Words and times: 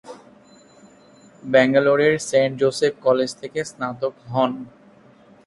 ব্যাঙ্গালোরের 1.43 2.13
Saint 2.29 2.53
Joseph 2.61 2.93
College 3.05 3.29
থেকে 3.41 3.59
স্নাতক 3.71 4.13
হন। 4.31 4.51